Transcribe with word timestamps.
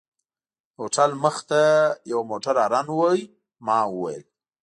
د 0.73 0.73
هوټل 0.79 1.11
مخې 1.23 1.43
ته 1.49 1.61
یوه 2.11 2.23
موټر 2.31 2.55
هارن 2.61 2.87
وواهه، 2.89 3.25
ما 3.65 3.79
وویل. 3.87 4.23